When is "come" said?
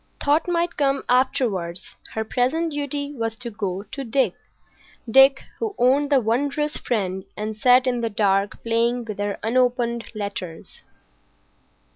0.77-1.03